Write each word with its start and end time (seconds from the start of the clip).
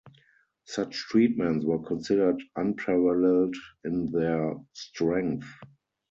Such 0.65 0.97
treatments 0.97 1.63
were 1.63 1.77
considered 1.85 2.41
unparalleled 2.55 3.55
in 3.83 4.07
their 4.11 4.55
strength. 4.73 5.45